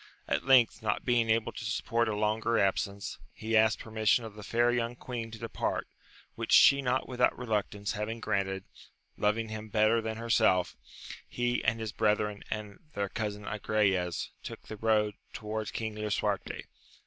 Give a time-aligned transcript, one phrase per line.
[0.27, 4.41] At length, not being able to support a longer absence, he asked permission of the
[4.41, 5.87] fair young queen to depart,
[6.33, 8.63] which she not without reluctance having granted,
[9.15, 10.75] loving him better than herself,
[11.29, 16.63] he and his brethren and their cousin Agrayes took the road towards King Lisuarte.